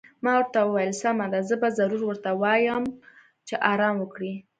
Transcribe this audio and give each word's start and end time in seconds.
ما 0.23 0.31
ورته 0.37 0.59
وویل: 0.63 0.91
سمه 1.01 1.25
ده، 1.31 1.39
زه 1.49 1.55
به 1.61 1.69
ضرور 1.77 2.01
ورته 2.05 2.29
ووایم 2.33 2.83
چې 3.47 3.55
ارام 3.71 3.95
وکړي. 3.99 4.33